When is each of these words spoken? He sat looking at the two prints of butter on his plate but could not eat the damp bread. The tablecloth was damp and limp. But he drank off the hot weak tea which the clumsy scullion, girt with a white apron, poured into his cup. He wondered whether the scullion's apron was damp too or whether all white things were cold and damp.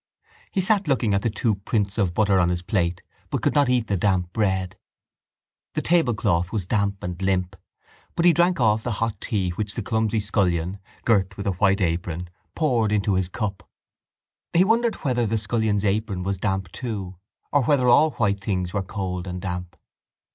He 0.49 0.61
sat 0.61 0.87
looking 0.87 1.13
at 1.13 1.21
the 1.21 1.29
two 1.29 1.53
prints 1.57 1.99
of 1.99 2.15
butter 2.15 2.39
on 2.39 2.49
his 2.49 2.63
plate 2.63 3.03
but 3.29 3.43
could 3.43 3.53
not 3.53 3.69
eat 3.69 3.85
the 3.85 3.95
damp 3.95 4.33
bread. 4.33 4.75
The 5.75 5.83
tablecloth 5.83 6.51
was 6.51 6.65
damp 6.65 7.03
and 7.03 7.21
limp. 7.21 7.55
But 8.15 8.25
he 8.25 8.33
drank 8.33 8.59
off 8.59 8.81
the 8.81 8.93
hot 8.93 9.11
weak 9.13 9.19
tea 9.19 9.49
which 9.51 9.75
the 9.75 9.83
clumsy 9.83 10.19
scullion, 10.19 10.79
girt 11.05 11.37
with 11.37 11.45
a 11.45 11.51
white 11.51 11.81
apron, 11.81 12.31
poured 12.55 12.91
into 12.91 13.13
his 13.13 13.29
cup. 13.29 13.69
He 14.53 14.63
wondered 14.63 14.95
whether 15.03 15.27
the 15.27 15.37
scullion's 15.37 15.85
apron 15.85 16.23
was 16.23 16.39
damp 16.39 16.71
too 16.71 17.17
or 17.51 17.65
whether 17.65 17.87
all 17.87 18.09
white 18.13 18.43
things 18.43 18.73
were 18.73 18.81
cold 18.81 19.27
and 19.27 19.39
damp. 19.39 19.77